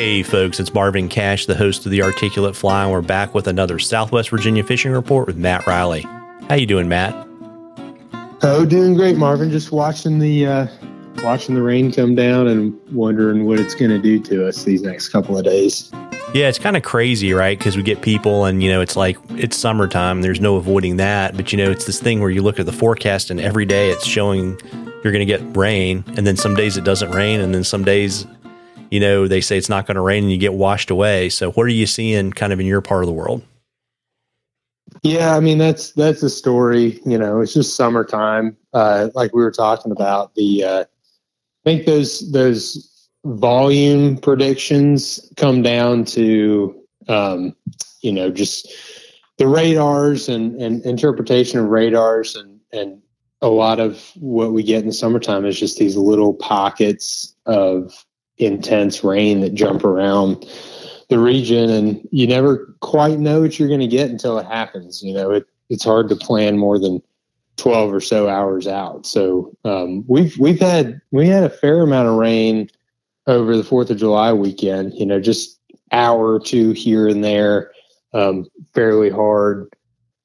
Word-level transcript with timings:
Hey 0.00 0.22
folks, 0.22 0.58
it's 0.58 0.72
Marvin 0.72 1.10
Cash, 1.10 1.44
the 1.44 1.54
host 1.54 1.84
of 1.84 1.92
the 1.92 2.00
Articulate 2.00 2.56
Fly, 2.56 2.84
and 2.84 2.90
we're 2.90 3.02
back 3.02 3.34
with 3.34 3.46
another 3.46 3.78
Southwest 3.78 4.30
Virginia 4.30 4.64
fishing 4.64 4.92
report 4.92 5.26
with 5.26 5.36
Matt 5.36 5.66
Reilly. 5.66 6.06
How 6.48 6.54
you 6.54 6.64
doing, 6.64 6.88
Matt? 6.88 7.14
Oh, 8.40 8.64
doing 8.64 8.94
great, 8.94 9.18
Marvin. 9.18 9.50
Just 9.50 9.72
watching 9.72 10.18
the 10.18 10.46
uh, 10.46 10.66
watching 11.22 11.54
the 11.54 11.60
rain 11.62 11.92
come 11.92 12.14
down 12.14 12.48
and 12.48 12.74
wondering 12.92 13.44
what 13.44 13.60
it's 13.60 13.74
going 13.74 13.90
to 13.90 13.98
do 13.98 14.18
to 14.20 14.48
us 14.48 14.64
these 14.64 14.80
next 14.80 15.10
couple 15.10 15.36
of 15.36 15.44
days. 15.44 15.92
Yeah, 16.32 16.48
it's 16.48 16.58
kind 16.58 16.78
of 16.78 16.82
crazy, 16.82 17.34
right? 17.34 17.58
Because 17.58 17.76
we 17.76 17.82
get 17.82 18.00
people, 18.00 18.46
and 18.46 18.62
you 18.62 18.70
know, 18.70 18.80
it's 18.80 18.96
like 18.96 19.18
it's 19.32 19.54
summertime. 19.54 20.22
There's 20.22 20.40
no 20.40 20.56
avoiding 20.56 20.96
that, 20.96 21.36
but 21.36 21.52
you 21.52 21.58
know, 21.58 21.70
it's 21.70 21.84
this 21.84 22.00
thing 22.00 22.20
where 22.20 22.30
you 22.30 22.40
look 22.40 22.58
at 22.58 22.64
the 22.64 22.72
forecast, 22.72 23.30
and 23.30 23.38
every 23.38 23.66
day 23.66 23.90
it's 23.90 24.06
showing 24.06 24.58
you're 25.04 25.12
going 25.12 25.26
to 25.26 25.26
get 25.26 25.42
rain, 25.54 26.04
and 26.16 26.26
then 26.26 26.38
some 26.38 26.54
days 26.54 26.78
it 26.78 26.84
doesn't 26.84 27.10
rain, 27.10 27.38
and 27.38 27.54
then 27.54 27.64
some 27.64 27.84
days, 27.84 28.26
you 28.90 29.00
know, 29.00 29.28
they 29.28 29.40
say 29.40 29.56
it's 29.56 29.68
not 29.68 29.86
going 29.86 29.94
to 29.94 30.00
rain, 30.00 30.24
and 30.24 30.32
you 30.32 30.38
get 30.38 30.54
washed 30.54 30.90
away. 30.90 31.28
So, 31.28 31.52
what 31.52 31.64
are 31.64 31.68
you 31.68 31.86
seeing, 31.86 32.32
kind 32.32 32.52
of 32.52 32.60
in 32.60 32.66
your 32.66 32.80
part 32.80 33.02
of 33.02 33.06
the 33.06 33.14
world? 33.14 33.42
Yeah, 35.02 35.36
I 35.36 35.40
mean 35.40 35.58
that's 35.58 35.92
that's 35.92 36.22
a 36.22 36.30
story. 36.30 37.00
You 37.06 37.16
know, 37.16 37.40
it's 37.40 37.54
just 37.54 37.76
summertime. 37.76 38.56
Uh, 38.72 39.08
like 39.14 39.32
we 39.32 39.42
were 39.42 39.52
talking 39.52 39.92
about 39.92 40.34
the. 40.34 40.64
Uh, 40.64 40.80
I 40.80 41.64
think 41.64 41.86
those 41.86 42.30
those 42.32 43.08
volume 43.24 44.16
predictions 44.16 45.20
come 45.36 45.62
down 45.62 46.04
to 46.06 46.74
um, 47.08 47.54
you 48.02 48.12
know 48.12 48.30
just 48.30 48.68
the 49.38 49.46
radars 49.46 50.28
and, 50.28 50.60
and 50.60 50.84
interpretation 50.84 51.58
of 51.58 51.66
radars 51.66 52.36
and 52.36 52.60
and 52.72 53.00
a 53.42 53.48
lot 53.48 53.80
of 53.80 54.10
what 54.16 54.52
we 54.52 54.62
get 54.62 54.80
in 54.80 54.88
the 54.88 54.92
summertime 54.92 55.46
is 55.46 55.58
just 55.58 55.78
these 55.78 55.96
little 55.96 56.34
pockets 56.34 57.34
of 57.46 58.04
intense 58.40 59.04
rain 59.04 59.40
that 59.40 59.54
jump 59.54 59.84
around 59.84 60.46
the 61.08 61.18
region 61.18 61.70
and 61.70 62.08
you 62.12 62.26
never 62.26 62.74
quite 62.80 63.18
know 63.18 63.40
what 63.40 63.58
you're 63.58 63.68
going 63.68 63.80
to 63.80 63.86
get 63.86 64.10
until 64.10 64.38
it 64.38 64.46
happens 64.46 65.02
you 65.02 65.12
know? 65.12 65.30
It, 65.30 65.46
it's 65.68 65.84
hard 65.84 66.08
to 66.08 66.16
plan 66.16 66.58
more 66.58 66.78
than 66.78 67.00
12 67.56 67.92
or 67.92 68.00
so 68.00 68.28
hours 68.28 68.66
out. 68.66 69.06
So 69.06 69.54
um, 69.64 70.04
we've 70.08 70.36
we've 70.38 70.58
had 70.58 71.00
we 71.10 71.28
had 71.28 71.44
a 71.44 71.50
fair 71.50 71.82
amount 71.82 72.08
of 72.08 72.14
rain 72.14 72.68
over 73.26 73.56
the 73.56 73.64
fourth 73.64 73.90
of 73.90 73.98
july 73.98 74.32
weekend 74.32 74.94
you 74.94 75.04
know 75.06 75.20
just 75.20 75.58
hour 75.92 76.34
or 76.34 76.40
two 76.40 76.72
here 76.72 77.06
and 77.06 77.22
there 77.22 77.70
um, 78.12 78.46
fairly 78.74 79.10
hard 79.10 79.68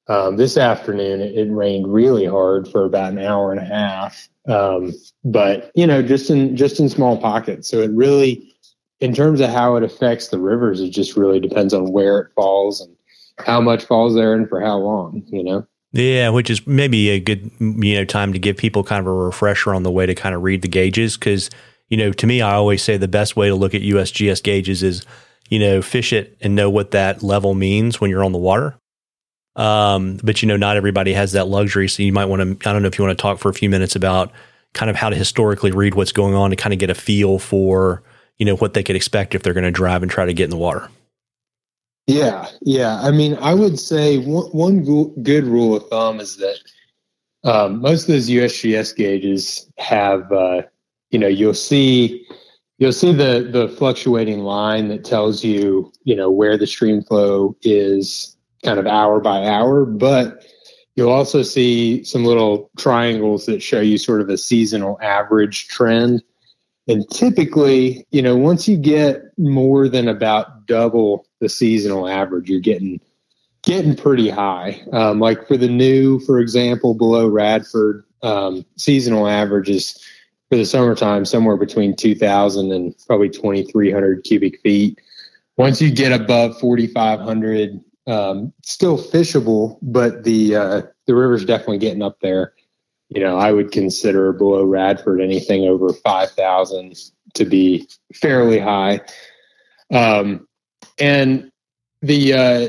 um, 0.08 0.36
this 0.36 0.56
afternoon 0.56 1.20
it, 1.20 1.34
it, 1.34 1.50
rained 1.50 1.92
really 1.92 2.26
hard 2.26 2.68
for 2.68 2.84
about 2.84 3.12
an 3.12 3.18
hour 3.18 3.52
and 3.52 3.60
a 3.60 3.64
half 3.64 4.28
um, 4.46 4.92
but 5.24 5.70
you 5.74 5.86
know 5.86 6.02
just 6.02 6.30
in 6.30 6.56
just 6.56 6.78
in 6.78 6.88
small 6.88 7.16
pockets 7.18 7.68
so 7.68 7.80
it 7.80 7.90
really 7.92 8.52
in 9.00 9.14
terms 9.14 9.40
of 9.40 9.50
how 9.50 9.76
it 9.76 9.82
affects 9.82 10.28
the 10.28 10.38
rivers, 10.38 10.80
it 10.80 10.90
just 10.90 11.16
really 11.16 11.40
depends 11.40 11.74
on 11.74 11.92
where 11.92 12.18
it 12.18 12.32
falls 12.34 12.80
and 12.80 12.94
how 13.38 13.60
much 13.60 13.84
falls 13.84 14.14
there 14.14 14.34
and 14.34 14.48
for 14.48 14.60
how 14.60 14.78
long, 14.78 15.22
you 15.26 15.44
know? 15.44 15.66
Yeah, 15.92 16.30
which 16.30 16.50
is 16.50 16.66
maybe 16.66 17.10
a 17.10 17.20
good, 17.20 17.50
you 17.58 17.94
know, 17.94 18.04
time 18.04 18.32
to 18.32 18.38
give 18.38 18.56
people 18.56 18.84
kind 18.84 19.00
of 19.00 19.06
a 19.06 19.12
refresher 19.12 19.74
on 19.74 19.82
the 19.82 19.90
way 19.90 20.06
to 20.06 20.14
kind 20.14 20.34
of 20.34 20.42
read 20.42 20.62
the 20.62 20.68
gauges. 20.68 21.16
Cause, 21.16 21.50
you 21.88 21.96
know, 21.96 22.12
to 22.12 22.26
me, 22.26 22.42
I 22.42 22.54
always 22.54 22.82
say 22.82 22.96
the 22.96 23.08
best 23.08 23.36
way 23.36 23.48
to 23.48 23.54
look 23.54 23.74
at 23.74 23.82
USGS 23.82 24.42
gauges 24.42 24.82
is, 24.82 25.04
you 25.48 25.58
know, 25.58 25.80
fish 25.80 26.12
it 26.12 26.36
and 26.40 26.54
know 26.54 26.68
what 26.68 26.90
that 26.90 27.22
level 27.22 27.54
means 27.54 28.00
when 28.00 28.10
you're 28.10 28.24
on 28.24 28.32
the 28.32 28.38
water. 28.38 28.76
Um, 29.56 30.20
but 30.22 30.42
you 30.42 30.48
know, 30.48 30.56
not 30.56 30.76
everybody 30.76 31.12
has 31.14 31.32
that 31.32 31.48
luxury. 31.48 31.88
So 31.88 32.02
you 32.02 32.12
might 32.12 32.26
want 32.26 32.60
to, 32.60 32.68
I 32.68 32.72
don't 32.72 32.82
know 32.82 32.88
if 32.88 32.98
you 32.98 33.04
want 33.04 33.18
to 33.18 33.22
talk 33.22 33.38
for 33.38 33.48
a 33.48 33.54
few 33.54 33.70
minutes 33.70 33.96
about 33.96 34.30
kind 34.74 34.90
of 34.90 34.96
how 34.96 35.08
to 35.08 35.16
historically 35.16 35.70
read 35.70 35.94
what's 35.94 36.12
going 36.12 36.34
on 36.34 36.50
to 36.50 36.56
kind 36.56 36.72
of 36.72 36.78
get 36.78 36.90
a 36.90 36.94
feel 36.94 37.38
for, 37.38 38.02
you 38.38 38.44
know 38.44 38.56
what 38.56 38.74
they 38.74 38.82
could 38.82 38.96
expect 38.96 39.34
if 39.34 39.42
they're 39.42 39.54
going 39.54 39.64
to 39.64 39.70
drive 39.70 40.02
and 40.02 40.10
try 40.10 40.24
to 40.24 40.34
get 40.34 40.44
in 40.44 40.50
the 40.50 40.56
water. 40.56 40.88
Yeah, 42.06 42.48
yeah. 42.62 43.00
I 43.00 43.10
mean, 43.10 43.34
I 43.40 43.54
would 43.54 43.80
say 43.80 44.18
one, 44.18 44.46
one 44.50 45.22
good 45.22 45.44
rule 45.44 45.76
of 45.76 45.88
thumb 45.88 46.20
is 46.20 46.36
that 46.36 46.58
um, 47.44 47.80
most 47.80 48.02
of 48.02 48.08
those 48.08 48.28
USGS 48.28 48.94
gauges 48.94 49.70
have, 49.78 50.30
uh, 50.30 50.62
you 51.10 51.18
know, 51.18 51.26
you'll 51.26 51.54
see 51.54 52.26
you'll 52.78 52.92
see 52.92 53.12
the 53.12 53.48
the 53.50 53.74
fluctuating 53.76 54.40
line 54.40 54.88
that 54.88 55.04
tells 55.04 55.42
you, 55.42 55.90
you 56.04 56.14
know, 56.14 56.30
where 56.30 56.56
the 56.56 56.66
stream 56.66 57.02
flow 57.02 57.56
is 57.62 58.35
kind 58.64 58.78
of 58.78 58.86
hour 58.86 59.20
by 59.20 59.46
hour, 59.46 59.84
but 59.84 60.44
you'll 60.96 61.12
also 61.12 61.42
see 61.42 62.02
some 62.04 62.24
little 62.24 62.70
triangles 62.78 63.46
that 63.46 63.62
show 63.62 63.80
you 63.80 63.98
sort 63.98 64.20
of 64.20 64.28
a 64.28 64.38
seasonal 64.38 64.98
average 65.02 65.68
trend. 65.68 66.22
And 66.88 67.08
typically, 67.10 68.06
you 68.10 68.22
know, 68.22 68.36
once 68.36 68.68
you 68.68 68.76
get 68.76 69.22
more 69.38 69.88
than 69.88 70.08
about 70.08 70.66
double 70.66 71.26
the 71.40 71.48
seasonal 71.48 72.08
average, 72.08 72.48
you're 72.48 72.60
getting 72.60 73.00
getting 73.62 73.96
pretty 73.96 74.30
high. 74.30 74.80
Um, 74.92 75.18
like 75.18 75.46
for 75.48 75.56
the 75.56 75.68
new, 75.68 76.20
for 76.20 76.38
example, 76.38 76.94
below 76.94 77.28
Radford, 77.28 78.04
um, 78.22 78.64
seasonal 78.76 79.26
average 79.26 79.68
is 79.68 80.00
for 80.48 80.56
the 80.56 80.64
summertime 80.64 81.24
somewhere 81.24 81.56
between 81.56 81.96
2,000 81.96 82.70
and 82.70 82.94
probably 83.06 83.28
2,300 83.28 84.22
cubic 84.22 84.60
feet. 84.60 85.00
Once 85.56 85.82
you 85.82 85.90
get 85.90 86.12
above 86.12 86.58
4,500, 86.60 87.80
um, 88.06 88.52
still 88.62 88.98
fishable, 88.98 89.78
but 89.82 90.24
the 90.24 90.56
uh, 90.56 90.82
the 91.06 91.14
river's 91.14 91.44
definitely 91.44 91.78
getting 91.78 92.02
up 92.02 92.20
there 92.20 92.54
you 93.08 93.20
know, 93.20 93.36
I 93.36 93.52
would 93.52 93.70
consider 93.70 94.32
below 94.32 94.64
Radford 94.64 95.20
anything 95.20 95.64
over 95.64 95.92
5,000 95.92 96.96
to 97.34 97.44
be 97.44 97.88
fairly 98.14 98.58
high. 98.58 99.00
Um, 99.92 100.48
and 100.98 101.50
the, 102.02 102.32
uh, 102.32 102.60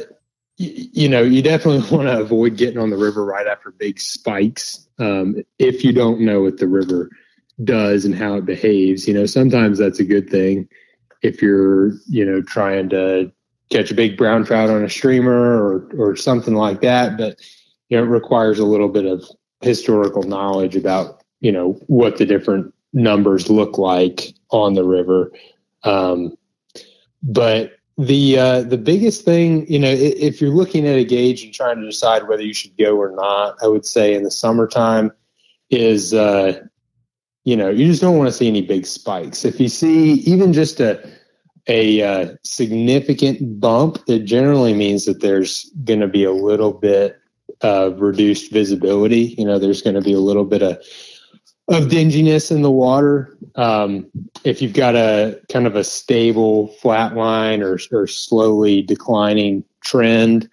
y- 0.59 0.89
you 0.93 1.09
know, 1.09 1.23
you 1.23 1.41
definitely 1.41 1.89
want 1.95 2.07
to 2.07 2.19
avoid 2.19 2.57
getting 2.57 2.77
on 2.77 2.89
the 2.89 2.97
river 2.97 3.25
right 3.25 3.47
after 3.47 3.71
big 3.71 3.99
spikes 3.99 4.87
um, 4.99 5.37
if 5.57 5.83
you 5.83 5.91
don't 5.91 6.21
know 6.21 6.41
what 6.41 6.57
the 6.57 6.67
river 6.67 7.09
does 7.63 8.05
and 8.05 8.13
how 8.13 8.35
it 8.35 8.45
behaves. 8.45 9.07
You 9.07 9.15
know, 9.15 9.25
sometimes 9.25 9.79
that's 9.79 9.99
a 9.99 10.05
good 10.05 10.29
thing 10.29 10.69
if 11.23 11.41
you're, 11.41 11.93
you 12.07 12.23
know, 12.23 12.43
trying 12.43 12.89
to 12.89 13.31
catch 13.69 13.91
a 13.91 13.95
big 13.95 14.17
brown 14.17 14.45
trout 14.45 14.69
on 14.69 14.83
a 14.83 14.89
streamer 14.89 15.33
or, 15.33 15.89
or 15.97 16.15
something 16.15 16.55
like 16.55 16.81
that. 16.81 17.17
But, 17.17 17.39
you 17.89 17.97
know, 17.97 18.03
it 18.03 18.07
requires 18.07 18.59
a 18.59 18.65
little 18.65 18.89
bit 18.89 19.05
of 19.05 19.23
historical 19.61 20.23
knowledge 20.23 20.75
about 20.75 21.23
you 21.39 21.51
know 21.51 21.73
what 21.87 22.17
the 22.17 22.25
different 22.25 22.73
numbers 22.93 23.49
look 23.49 23.77
like 23.77 24.33
on 24.49 24.73
the 24.73 24.83
river. 24.83 25.31
Um, 25.83 26.37
but 27.23 27.73
the 27.97 28.37
uh, 28.37 28.61
the 28.61 28.77
biggest 28.77 29.25
thing, 29.25 29.67
you 29.71 29.79
know, 29.79 29.89
if 29.89 30.39
you're 30.39 30.51
looking 30.51 30.87
at 30.87 30.95
a 30.95 31.03
gauge 31.03 31.43
and 31.43 31.53
trying 31.53 31.79
to 31.79 31.85
decide 31.85 32.27
whether 32.27 32.43
you 32.43 32.53
should 32.53 32.77
go 32.77 32.95
or 32.95 33.11
not, 33.11 33.57
I 33.61 33.67
would 33.67 33.85
say 33.85 34.13
in 34.13 34.23
the 34.23 34.31
summertime 34.31 35.11
is 35.69 36.13
uh, 36.13 36.61
you 37.43 37.55
know 37.55 37.69
you 37.69 37.87
just 37.87 38.01
don't 38.01 38.17
want 38.17 38.29
to 38.29 38.33
see 38.33 38.47
any 38.47 38.61
big 38.61 38.85
spikes. 38.85 39.45
If 39.45 39.59
you 39.59 39.69
see 39.69 40.13
even 40.13 40.53
just 40.53 40.79
a 40.79 40.99
a 41.67 42.01
uh, 42.01 42.35
significant 42.43 43.59
bump, 43.59 43.99
it 44.07 44.25
generally 44.25 44.73
means 44.73 45.05
that 45.05 45.21
there's 45.21 45.69
going 45.83 45.99
to 45.99 46.07
be 46.07 46.23
a 46.23 46.31
little 46.31 46.71
bit 46.71 47.19
of 47.61 47.99
reduced 47.99 48.51
visibility. 48.51 49.35
You 49.37 49.45
know, 49.45 49.59
there's 49.59 49.81
going 49.81 49.95
to 49.95 50.01
be 50.01 50.13
a 50.13 50.19
little 50.19 50.45
bit 50.45 50.61
of 50.61 50.81
of 51.69 51.89
dinginess 51.89 52.49
in 52.49 52.61
the 52.61 52.71
water. 52.71 53.37
Um, 53.55 54.07
if 54.45 54.61
you've 54.61 54.73
got 54.73 54.95
a 54.95 55.39
kind 55.51 55.67
of 55.67 55.75
a 55.75 55.83
stable 55.83 56.69
flat 56.81 57.15
line 57.15 57.61
or, 57.61 57.77
or 57.91 58.07
slowly 58.07 58.81
declining 58.81 59.65
trend, 59.83 60.49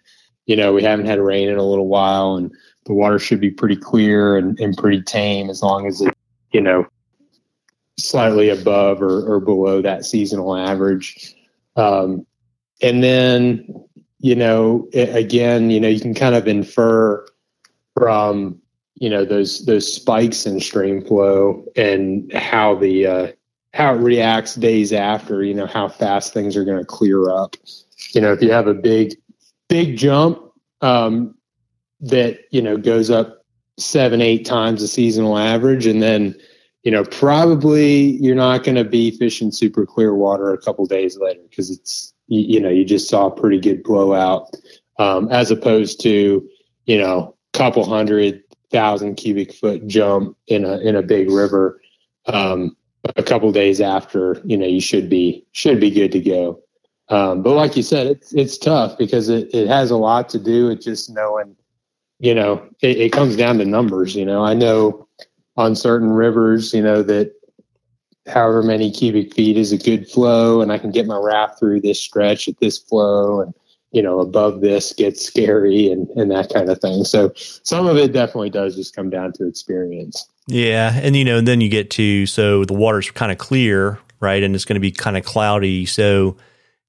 you 0.47 0.57
know, 0.57 0.73
we 0.73 0.83
haven't 0.83 1.07
had 1.07 1.21
rain 1.21 1.49
in 1.49 1.57
a 1.57 1.63
little 1.63 1.87
while 1.87 2.35
and 2.35 2.53
the 2.87 2.95
water 2.95 3.19
should 3.21 3.41
be 3.41 3.51
pretty 3.51 3.77
clear 3.77 4.37
and, 4.37 4.59
and 4.59 4.77
pretty 4.77 5.03
tame 5.03 5.51
as 5.51 5.63
long 5.63 5.87
as 5.87 6.01
it, 6.01 6.13
you 6.53 6.61
know, 6.61 6.85
slightly 7.99 8.49
above 8.49 9.01
or, 9.01 9.25
or 9.33 9.41
below 9.41 9.81
that 9.83 10.05
seasonal 10.05 10.57
average. 10.57 11.35
Um, 11.77 12.27
and 12.83 13.03
then 13.03 13.85
you 14.25 14.35
know, 14.35 14.89
it, 14.91 15.15
again, 15.15 15.69
you 15.69 15.79
know, 15.79 15.89
you 15.89 16.01
can 16.01 16.15
kind 16.15 16.35
of 16.35 16.49
infer 16.49 17.27
from 17.93 18.59
you 18.95 19.11
know 19.11 19.23
those 19.23 19.67
those 19.67 19.93
spikes 19.93 20.47
in 20.47 20.61
stream 20.61 21.05
flow 21.05 21.63
and 21.77 22.33
how 22.33 22.75
the 22.75 23.07
uh, 23.07 23.33
how 23.75 23.95
it 23.95 23.99
reacts 23.99 24.55
days 24.55 24.95
after. 24.95 25.45
You 25.45 25.53
know 25.53 25.67
how 25.67 25.89
fast 25.89 26.33
things 26.33 26.57
are 26.57 26.65
going 26.65 26.79
to 26.79 26.87
clear 26.87 27.29
up. 27.29 27.55
You 28.15 28.23
know, 28.23 28.33
if 28.33 28.41
you 28.41 28.51
have 28.51 28.67
a 28.67 28.73
big 28.73 29.15
big 29.69 29.99
jump 29.99 30.41
um, 30.81 31.35
that 32.01 32.45
you 32.51 32.63
know 32.63 32.79
goes 32.79 33.11
up 33.11 33.45
seven 33.77 34.23
eight 34.23 34.47
times 34.47 34.81
the 34.81 34.89
seasonal 34.89 35.37
average, 35.37 35.85
and 35.85 36.03
then 36.03 36.35
you 36.85 36.91
know 36.91 37.05
probably 37.05 38.13
you're 38.23 38.35
not 38.35 38.63
going 38.63 38.77
to 38.77 38.85
be 38.85 39.11
fishing 39.11 39.51
super 39.51 39.85
clear 39.85 40.15
water 40.15 40.53
a 40.53 40.59
couple 40.59 40.87
days 40.87 41.19
later 41.19 41.41
because 41.51 41.71
it's 41.71 42.15
you, 42.29 42.55
you, 42.55 42.61
know 42.61 42.71
you 42.71 42.85
just 42.85 43.09
saw 43.09 43.27
a 43.27 43.31
pretty 43.31 43.59
good 43.59 43.83
blowout 43.83 44.55
um, 44.99 45.29
as 45.31 45.51
opposed 45.51 46.01
to 46.03 46.47
you 46.87 46.99
know 46.99 47.35
couple 47.53 47.85
hundred 47.85 48.43
thousand 48.71 49.15
cubic 49.15 49.53
foot 49.53 49.87
jump 49.87 50.37
in 50.47 50.65
a 50.65 50.79
in 50.79 50.97
a 50.97 51.03
big 51.03 51.31
river 51.31 51.81
um, 52.27 52.77
a 53.17 53.23
couple 53.23 53.51
days 53.53 53.81
after, 53.81 54.41
you 54.45 54.57
know, 54.57 54.67
you 54.67 54.81
should 54.81 55.09
be 55.09 55.45
should 55.53 55.81
be 55.81 55.91
good 55.91 56.13
to 56.13 56.21
go. 56.21 56.61
Um, 57.09 57.43
but 57.43 57.55
like 57.55 57.77
you 57.77 57.83
said, 57.83 58.07
it's 58.07 58.33
it's 58.33 58.59
tough 58.59 58.97
because 58.97 59.29
it, 59.29 59.55
it 59.55 59.69
has 59.69 59.91
a 59.91 59.97
lot 59.97 60.29
to 60.31 60.39
do 60.39 60.69
with 60.69 60.83
just 60.83 61.11
knowing, 61.11 61.55
you 62.19 62.35
know, 62.35 62.67
it, 62.81 62.97
it 62.97 63.13
comes 63.13 63.37
down 63.37 63.59
to 63.59 63.65
numbers. 63.65 64.15
You 64.15 64.25
know, 64.25 64.43
I 64.43 64.55
know 64.55 65.04
on 65.57 65.77
certain 65.77 66.11
rivers, 66.11 66.73
you 66.73 66.83
know, 66.83 67.03
that 67.03 67.33
however 68.27 68.63
many 68.63 68.91
cubic 68.91 69.35
feet 69.35 69.57
is 69.57 69.73
a 69.73 69.79
good 69.79 70.09
flow, 70.09 70.61
and 70.61 70.73
I 70.73 70.79
can 70.79 70.91
get 70.91 71.07
my 71.07 71.19
raft 71.19 71.59
through 71.59 71.81
this 71.81 72.01
stretch 72.01 72.49
at 72.49 72.59
this 72.61 72.79
flow, 72.79 73.41
and 73.41 73.55
you 73.93 74.03
know, 74.03 74.19
above 74.19 74.61
this 74.61 74.93
gets 74.93 75.25
scary 75.25 75.91
and 75.91 76.09
and 76.11 76.31
that 76.31 76.53
kind 76.53 76.69
of 76.69 76.81
thing. 76.81 77.05
So 77.05 77.33
some 77.37 77.87
of 77.87 77.97
it 77.97 78.13
definitely 78.13 78.51
does 78.51 78.77
just 78.77 78.95
come 78.95 79.11
down 79.11 79.33
to 79.35 79.47
experience. 79.47 80.27
Yeah, 80.47 80.93
and 80.95 81.17
you 81.17 81.25
know, 81.25 81.41
then 81.41 81.61
you 81.61 81.69
get 81.69 81.91
to 81.93 82.27
so 82.27 82.65
the 82.65 82.75
water's 82.75 83.11
kind 83.11 83.31
of 83.31 83.39
clear, 83.39 83.99
right, 84.21 84.43
and 84.43 84.55
it's 84.55 84.65
going 84.65 84.75
to 84.75 84.81
be 84.81 84.91
kind 84.91 85.17
of 85.17 85.25
cloudy, 85.25 85.87
so 85.87 86.37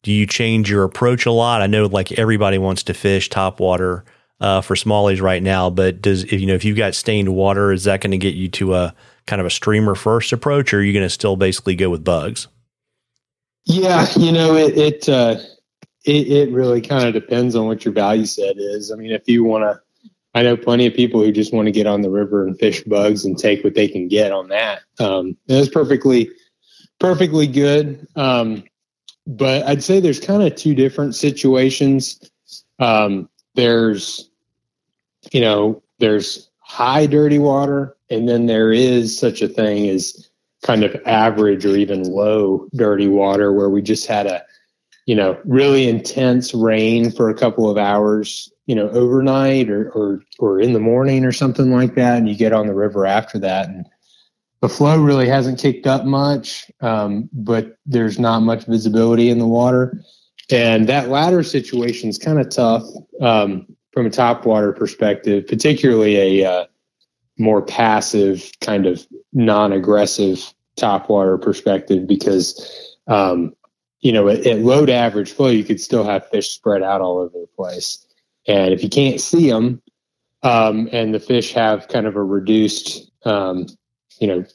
do 0.03 0.11
you 0.11 0.27
change 0.27 0.69
your 0.69 0.83
approach 0.83 1.25
a 1.25 1.31
lot? 1.31 1.61
I 1.61 1.67
know 1.67 1.85
like 1.85 2.11
everybody 2.13 2.57
wants 2.57 2.83
to 2.83 2.93
fish 2.93 3.29
top 3.29 3.59
water 3.59 4.05
uh, 4.39 4.61
for 4.61 4.75
smallies 4.75 5.21
right 5.21 5.41
now, 5.41 5.69
but 5.69 6.01
does 6.01 6.23
if 6.23 6.33
you 6.33 6.45
know 6.45 6.53
if 6.53 6.65
you've 6.65 6.77
got 6.77 6.95
stained 6.95 7.33
water, 7.33 7.71
is 7.71 7.85
that 7.85 8.01
going 8.01 8.11
to 8.11 8.17
get 8.17 8.35
you 8.35 8.49
to 8.49 8.75
a 8.75 8.95
kind 9.25 9.39
of 9.39 9.45
a 9.45 9.51
streamer 9.51 9.95
first 9.95 10.33
approach, 10.33 10.73
or 10.73 10.79
are 10.79 10.83
you 10.83 10.93
going 10.93 11.05
to 11.05 11.09
still 11.09 11.35
basically 11.35 11.75
go 11.75 11.89
with 11.89 12.03
bugs? 12.03 12.47
Yeah, 13.65 14.07
you 14.17 14.31
know 14.31 14.55
it 14.55 14.77
it 14.77 15.09
uh, 15.09 15.37
it, 16.05 16.27
it 16.27 16.51
really 16.51 16.81
kind 16.81 17.07
of 17.07 17.13
depends 17.13 17.55
on 17.55 17.67
what 17.67 17.85
your 17.85 17.93
value 17.93 18.25
set 18.25 18.57
is. 18.57 18.91
I 18.91 18.95
mean, 18.95 19.11
if 19.11 19.27
you 19.27 19.43
want 19.43 19.63
to, 19.63 20.09
I 20.33 20.43
know 20.43 20.57
plenty 20.57 20.85
of 20.85 20.93
people 20.93 21.23
who 21.23 21.31
just 21.31 21.53
want 21.53 21.67
to 21.67 21.71
get 21.71 21.87
on 21.87 22.01
the 22.01 22.09
river 22.09 22.45
and 22.45 22.59
fish 22.59 22.83
bugs 22.83 23.25
and 23.25 23.37
take 23.37 23.63
what 23.63 23.73
they 23.73 23.87
can 23.87 24.07
get 24.07 24.31
on 24.31 24.49
that. 24.49 24.81
Um, 24.99 25.37
that's 25.47 25.69
perfectly 25.69 26.29
perfectly 26.99 27.47
good. 27.47 28.07
Um, 28.15 28.63
but 29.27 29.65
I'd 29.65 29.83
say 29.83 29.99
there's 29.99 30.19
kind 30.19 30.43
of 30.43 30.55
two 30.55 30.75
different 30.75 31.15
situations. 31.15 32.19
Um, 32.79 33.29
there's, 33.55 34.29
you 35.31 35.41
know, 35.41 35.81
there's 35.99 36.49
high 36.59 37.05
dirty 37.05 37.39
water, 37.39 37.95
and 38.09 38.27
then 38.27 38.45
there 38.45 38.71
is 38.71 39.17
such 39.17 39.41
a 39.41 39.47
thing 39.47 39.89
as 39.89 40.29
kind 40.63 40.83
of 40.83 40.95
average 41.05 41.65
or 41.65 41.75
even 41.75 42.03
low 42.03 42.67
dirty 42.75 43.07
water 43.07 43.53
where 43.53 43.69
we 43.69 43.81
just 43.81 44.07
had 44.07 44.25
a, 44.25 44.43
you 45.05 45.15
know, 45.15 45.39
really 45.45 45.87
intense 45.87 46.53
rain 46.53 47.11
for 47.11 47.29
a 47.29 47.35
couple 47.35 47.69
of 47.69 47.77
hours, 47.77 48.51
you 48.65 48.73
know, 48.73 48.89
overnight 48.89 49.69
or, 49.69 49.91
or, 49.91 50.21
or 50.39 50.59
in 50.59 50.73
the 50.73 50.79
morning 50.79 51.23
or 51.23 51.31
something 51.31 51.71
like 51.71 51.95
that. 51.95 52.17
And 52.17 52.27
you 52.27 52.35
get 52.35 52.53
on 52.53 52.67
the 52.67 52.73
river 52.73 53.05
after 53.05 53.37
that 53.39 53.69
and 53.69 53.85
the 54.61 54.69
flow 54.69 54.99
really 54.99 55.27
hasn't 55.27 55.59
kicked 55.59 55.85
up 55.85 56.05
much, 56.05 56.71
um, 56.81 57.29
but 57.31 57.77
there's 57.85 58.17
not 58.17 58.39
much 58.39 58.65
visibility 58.65 59.29
in 59.29 59.37
the 59.37 59.45
water. 59.45 60.01
And 60.51 60.87
that 60.87 61.09
latter 61.09 61.43
situation 61.43 62.09
is 62.09 62.17
kind 62.17 62.39
of 62.39 62.49
tough 62.49 62.83
um, 63.21 63.65
from 63.91 64.05
a 64.05 64.09
top 64.09 64.45
water 64.45 64.71
perspective, 64.73 65.47
particularly 65.47 66.41
a 66.41 66.49
uh, 66.49 66.65
more 67.37 67.61
passive 67.61 68.51
kind 68.61 68.85
of 68.85 69.05
non-aggressive 69.33 70.53
top 70.75 71.09
water 71.09 71.37
perspective, 71.37 72.05
because 72.07 72.95
um, 73.07 73.55
you 74.01 74.11
know 74.11 74.27
at, 74.27 74.45
at 74.45 74.59
low 74.59 74.85
to 74.85 74.93
average 74.93 75.31
flow 75.31 75.49
you 75.49 75.63
could 75.63 75.81
still 75.81 76.03
have 76.03 76.29
fish 76.29 76.49
spread 76.51 76.83
out 76.83 77.01
all 77.01 77.17
over 77.17 77.39
the 77.39 77.49
place, 77.55 78.05
and 78.47 78.73
if 78.73 78.83
you 78.83 78.89
can't 78.89 79.19
see 79.19 79.49
them, 79.49 79.81
um, 80.43 80.87
and 80.91 81.13
the 81.13 81.19
fish 81.19 81.53
have 81.53 81.87
kind 81.87 82.05
of 82.05 82.15
a 82.15 82.23
reduced 82.23 83.09
um, 83.25 83.65
you 84.19 84.27
know 84.27 84.45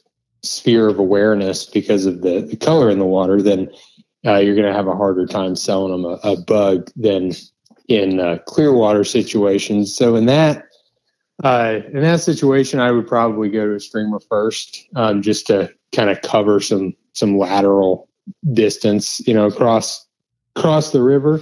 sphere 0.43 0.87
of 0.87 0.97
awareness 0.97 1.65
because 1.65 2.05
of 2.05 2.21
the, 2.21 2.41
the 2.41 2.57
color 2.57 2.89
in 2.89 2.99
the 2.99 3.05
water, 3.05 3.41
then 3.41 3.69
uh, 4.25 4.37
you're 4.37 4.55
going 4.55 4.67
to 4.67 4.73
have 4.73 4.87
a 4.87 4.95
harder 4.95 5.25
time 5.25 5.55
selling 5.55 5.91
them 5.91 6.05
a, 6.05 6.31
a 6.31 6.41
bug 6.41 6.89
than 6.95 7.31
in 7.87 8.19
uh, 8.19 8.37
clear 8.45 8.73
water 8.73 9.03
situations. 9.03 9.95
So 9.95 10.15
in 10.15 10.25
that 10.27 10.65
uh, 11.43 11.79
in 11.91 12.01
that 12.01 12.21
situation, 12.21 12.79
I 12.79 12.91
would 12.91 13.07
probably 13.07 13.49
go 13.49 13.65
to 13.65 13.75
a 13.75 13.79
streamer 13.79 14.19
first, 14.19 14.87
um, 14.95 15.21
just 15.21 15.47
to 15.47 15.73
kind 15.93 16.09
of 16.09 16.21
cover 16.21 16.59
some 16.59 16.93
some 17.13 17.37
lateral 17.37 18.07
distance, 18.53 19.25
you 19.27 19.33
know, 19.33 19.47
across 19.47 20.05
across 20.55 20.91
the 20.91 21.01
river, 21.01 21.41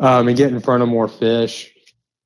um, 0.00 0.26
and 0.26 0.36
get 0.36 0.52
in 0.52 0.60
front 0.60 0.82
of 0.82 0.88
more 0.88 1.08
fish. 1.08 1.72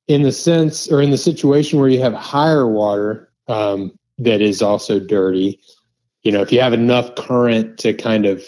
In 0.07 0.21
the 0.21 0.31
sense, 0.31 0.91
or 0.91 1.01
in 1.01 1.09
the 1.09 1.17
situation 1.17 1.79
where 1.79 1.89
you 1.89 1.99
have 1.99 2.13
higher 2.13 2.67
water, 2.67 3.31
um, 3.47 3.91
that 4.19 4.41
is 4.41 4.61
also 4.61 4.99
dirty. 4.99 5.59
You 6.23 6.31
know, 6.31 6.41
if 6.41 6.51
you 6.51 6.61
have 6.61 6.73
enough 6.73 7.15
current 7.15 7.77
to 7.79 7.93
kind 7.93 8.25
of 8.25 8.43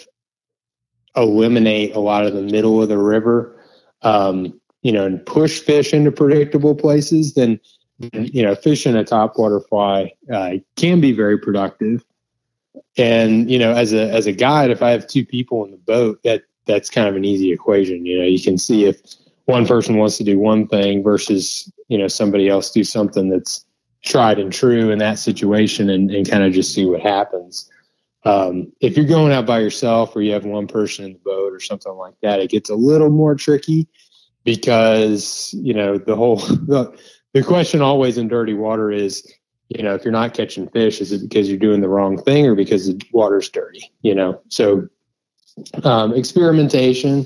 eliminate 1.18 1.94
a 1.94 2.00
lot 2.00 2.26
of 2.26 2.34
the 2.34 2.42
middle 2.42 2.82
of 2.82 2.88
the 2.88 2.98
river, 2.98 3.56
um, 4.02 4.58
you 4.82 4.92
know, 4.92 5.04
and 5.04 5.24
push 5.26 5.60
fish 5.60 5.92
into 5.92 6.10
predictable 6.12 6.74
places, 6.74 7.34
then 7.34 7.60
you 8.12 8.42
know, 8.42 8.54
fishing 8.54 8.96
a 8.96 9.02
topwater 9.02 9.66
fly 9.68 10.12
uh, 10.32 10.52
can 10.76 11.00
be 11.00 11.12
very 11.12 11.38
productive. 11.38 12.04
And 12.96 13.50
you 13.50 13.58
know, 13.58 13.72
as 13.72 13.92
a 13.92 14.10
as 14.10 14.26
a 14.26 14.32
guide, 14.32 14.70
if 14.70 14.82
I 14.82 14.90
have 14.90 15.06
two 15.06 15.24
people 15.24 15.64
in 15.64 15.72
the 15.72 15.78
boat, 15.78 16.20
that 16.22 16.42
that's 16.66 16.90
kind 16.90 17.08
of 17.08 17.16
an 17.16 17.24
easy 17.24 17.52
equation. 17.52 18.06
You 18.06 18.18
know, 18.18 18.24
you 18.24 18.40
can 18.40 18.58
see 18.58 18.84
if 18.84 19.00
one 19.46 19.66
person 19.66 19.96
wants 19.96 20.16
to 20.18 20.24
do 20.24 20.38
one 20.38 20.68
thing 20.68 21.02
versus 21.02 21.70
you 21.88 21.98
know 21.98 22.08
somebody 22.08 22.48
else 22.48 22.70
do 22.70 22.84
something 22.84 23.30
that's 23.30 23.64
tried 24.04 24.38
and 24.38 24.52
true 24.52 24.90
in 24.90 24.98
that 24.98 25.18
situation 25.18 25.90
and, 25.90 26.10
and 26.10 26.28
kind 26.28 26.44
of 26.44 26.52
just 26.52 26.72
see 26.72 26.86
what 26.86 27.00
happens. 27.00 27.68
Um, 28.28 28.70
if 28.80 28.94
you're 28.94 29.06
going 29.06 29.32
out 29.32 29.46
by 29.46 29.58
yourself 29.58 30.14
or 30.14 30.20
you 30.20 30.32
have 30.32 30.44
one 30.44 30.66
person 30.66 31.06
in 31.06 31.12
the 31.14 31.18
boat 31.20 31.50
or 31.50 31.60
something 31.60 31.92
like 31.92 32.12
that, 32.20 32.40
it 32.40 32.50
gets 32.50 32.68
a 32.68 32.74
little 32.74 33.08
more 33.08 33.34
tricky 33.34 33.88
because, 34.44 35.54
you 35.54 35.72
know, 35.72 35.96
the 35.96 36.14
whole, 36.14 36.36
the, 36.66 36.94
the 37.32 37.42
question 37.42 37.80
always 37.80 38.18
in 38.18 38.28
dirty 38.28 38.52
water 38.52 38.90
is, 38.90 39.26
you 39.70 39.82
know, 39.82 39.94
if 39.94 40.04
you're 40.04 40.12
not 40.12 40.34
catching 40.34 40.68
fish, 40.68 41.00
is 41.00 41.10
it 41.10 41.22
because 41.22 41.48
you're 41.48 41.58
doing 41.58 41.80
the 41.80 41.88
wrong 41.88 42.22
thing 42.22 42.46
or 42.46 42.54
because 42.54 42.88
the 42.88 43.00
water's 43.12 43.48
dirty, 43.48 43.90
you 44.02 44.14
know? 44.14 44.38
So, 44.50 44.88
um, 45.82 46.12
experimentation 46.12 47.24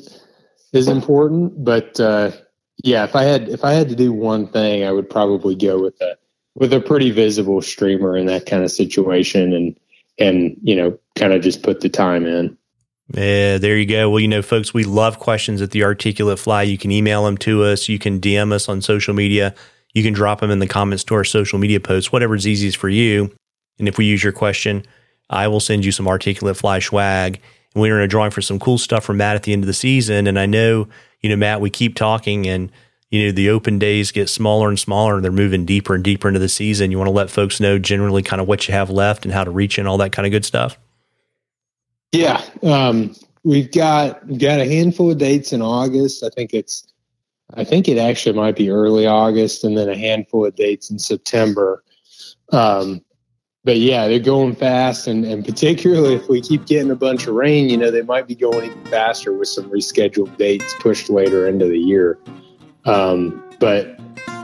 is 0.73 0.87
important, 0.87 1.65
but, 1.65 1.99
uh, 1.99 2.31
yeah, 2.85 3.03
if 3.03 3.17
I 3.17 3.25
had, 3.25 3.49
if 3.49 3.65
I 3.65 3.73
had 3.73 3.89
to 3.89 3.97
do 3.97 4.13
one 4.13 4.47
thing, 4.47 4.85
I 4.85 4.93
would 4.93 5.11
probably 5.11 5.57
go 5.57 5.83
with 5.83 6.01
a, 6.01 6.17
with 6.55 6.73
a 6.73 6.81
pretty 6.81 7.11
visible 7.11 7.61
streamer 7.61 8.17
in 8.17 8.27
that 8.27 8.47
kind 8.47 8.63
of 8.63 8.71
situation 8.71 9.53
and 9.53 9.77
and 10.19 10.57
you 10.63 10.77
know 10.77 10.99
kind 11.17 11.33
of 11.33 11.43
just 11.43 11.63
put 11.63 11.81
the 11.81 11.89
time 11.89 12.27
in 12.27 12.57
yeah, 13.15 13.59
there 13.59 13.77
you 13.77 13.85
go. 13.85 14.09
Well, 14.09 14.21
you 14.21 14.29
know, 14.29 14.41
folks, 14.41 14.73
we 14.73 14.85
love 14.85 15.19
questions 15.19 15.61
at 15.61 15.71
the 15.71 15.85
Articulate 15.85 16.39
Fly. 16.39 16.63
You 16.63 16.79
can 16.79 16.91
email 16.91 17.25
them 17.25 17.37
to 17.39 17.65
us. 17.65 17.89
You 17.89 17.99
can 17.99 18.21
DM 18.21 18.53
us 18.53 18.69
on 18.69 18.81
social 18.81 19.13
media. 19.13 19.55
You 19.93 20.03
can 20.03 20.15
drop 20.15 20.41
them 20.41 20.51
in 20.51 20.61
the 20.61 20.67
comments 20.67 21.05
to 21.05 21.15
our 21.15 21.25
social 21.25 21.59
media 21.59 21.79
posts, 21.81 22.11
whatever's 22.11 22.47
easiest 22.47 22.79
for 22.79 22.89
you. 22.89 23.31
And 23.79 23.87
if 23.87 23.99
we 23.99 24.07
use 24.07 24.23
your 24.23 24.33
question, 24.33 24.85
I 25.29 25.49
will 25.49 25.61
send 25.61 25.85
you 25.85 25.93
some 25.93 26.09
Articulate 26.09 26.57
Fly 26.57 26.79
swag. 26.79 27.41
And 27.75 27.83
we're 27.83 27.99
in 27.99 28.05
a 28.05 28.09
drawing 28.09 28.31
for 28.31 28.41
some 28.41 28.59
cool 28.59 28.79
stuff 28.79 29.05
from 29.05 29.19
Matt 29.19 29.37
at 29.37 29.43
the 29.43 29.53
end 29.53 29.63
of 29.63 29.67
the 29.67 29.75
season. 29.75 30.27
And 30.27 30.39
I 30.39 30.47
know, 30.47 30.89
you 31.21 31.29
know, 31.29 31.37
Matt, 31.37 31.61
we 31.61 31.69
keep 31.69 31.95
talking 31.95 32.47
and 32.47 32.71
you 33.13 33.27
know 33.27 33.33
the 33.33 33.51
open 33.51 33.79
days 33.79 34.11
get 34.11 34.29
smaller 34.29 34.71
and 34.71 34.79
smaller 34.79 35.17
and 35.17 35.25
they're 35.25 35.31
moving 35.31 35.67
deeper 35.67 35.95
and 35.95 36.03
deeper 36.03 36.29
into 36.29 36.41
the 36.41 36.49
season. 36.49 36.91
You 36.91 36.97
want 36.97 37.09
to 37.09 37.13
let 37.13 37.31
folks 37.31 37.61
know 37.61 37.79
generally 37.79 38.23
kind 38.23 38.41
of 38.41 38.49
what 38.49 38.67
you 38.67 38.75
have 38.75 38.89
left 38.89 39.27
and 39.27 39.33
how 39.33 39.45
to 39.45 39.51
reach 39.51 39.79
in 39.79 39.87
all 39.87 39.99
that 39.99 40.13
kind 40.13 40.27
of 40.27 40.33
good 40.33 40.47
stuff? 40.47 40.79
Yeah 42.11 42.43
um, 42.63 43.15
we've 43.45 43.71
got 43.71 44.27
we've 44.27 44.41
got 44.41 44.61
a 44.61 44.65
handful 44.65 45.11
of 45.11 45.19
dates 45.19 45.53
in 45.53 45.61
august. 45.61 46.25
I 46.25 46.31
think 46.31 46.55
it's 46.55 46.87
i 47.55 47.65
think 47.65 47.87
it 47.87 47.99
actually 47.99 48.35
might 48.35 48.57
be 48.57 48.71
early 48.71 49.07
august 49.07 49.63
and 49.63 49.77
then 49.77 49.91
a 49.91 49.97
handful 49.97 50.47
of 50.47 50.57
dates 50.57 50.91
in 50.91 50.99
september. 50.99 51.85
Um, 52.51 53.03
but 53.65 53.77
yeah 53.77 54.09
they're 54.09 54.21
going 54.21 54.57
fast 54.57 55.07
and, 55.07 55.25
and 55.27 55.45
particularly 55.45 56.15
if 56.15 56.29
we 56.29 56.41
keep 56.41 56.67
getting 56.67 56.91
a 56.91 56.97
bunch 56.97 57.27
of 57.27 57.35
rain 57.35 57.69
you 57.69 57.77
know 57.77 57.91
they 57.91 58.03
might 58.03 58.27
be 58.27 58.35
going 58.35 58.71
even 58.71 58.85
faster 58.87 59.35
with 59.35 59.49
some 59.49 59.71
rescheduled 59.71 60.35
dates 60.39 60.75
pushed 60.81 61.11
later 61.11 61.47
into 61.47 61.67
the 61.67 61.79
year 61.79 62.19
um, 62.85 63.43
but 63.61 63.99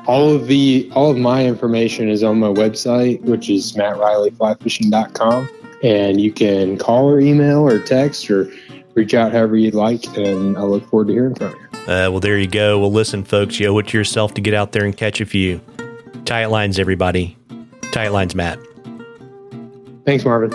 all 0.07 0.35
of 0.35 0.47
the 0.47 0.91
all 0.95 1.11
of 1.11 1.19
my 1.19 1.45
information 1.45 2.09
is 2.09 2.23
on 2.23 2.39
my 2.39 2.49
website, 2.49 3.21
which 3.23 3.51
is 3.51 3.75
mattreillyflyfishing.com. 3.75 5.49
And 5.83 6.21
you 6.21 6.33
can 6.33 6.77
call 6.77 7.09
or 7.09 7.21
email 7.21 7.59
or 7.59 7.79
text 7.79 8.29
or 8.31 8.51
reach 8.95 9.15
out 9.15 9.31
however 9.33 9.57
you'd 9.57 9.75
like. 9.75 10.05
And 10.17 10.57
I 10.57 10.63
look 10.63 10.89
forward 10.89 11.07
to 11.09 11.13
hearing 11.13 11.35
from 11.37 11.51
you. 11.51 11.79
Uh, 11.83 12.11
well, 12.11 12.21
there 12.21 12.37
you 12.39 12.49
go. 12.49 12.81
Well, 12.81 12.93
listen, 12.93 13.23
folks, 13.23 13.61
you 13.61 13.69
owe 13.69 13.79
it 13.79 13.89
to 13.89 13.99
yourself 13.99 14.35
to 14.35 14.41
get 14.41 14.55
out 14.55 14.73
there 14.73 14.85
and 14.85 14.97
catch 14.97 15.21
a 15.21 15.27
few. 15.27 15.61
Tight 16.25 16.47
lines, 16.47 16.79
everybody. 16.79 17.37
Tight 17.93 18.09
lines, 18.09 18.35
Matt. 18.35 18.59
Thanks, 20.05 20.25
Marvin. 20.25 20.51